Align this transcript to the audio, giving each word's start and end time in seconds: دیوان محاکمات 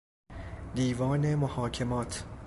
دیوان 0.75 1.35
محاکمات 1.35 2.23